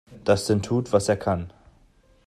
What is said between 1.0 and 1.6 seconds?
er kann.